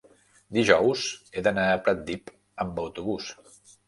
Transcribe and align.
dijous 0.57 1.03
he 1.35 1.43
d'anar 1.47 1.65
a 1.73 1.75
Pratdip 1.87 2.33
amb 2.65 2.81
autobús. 2.85 3.29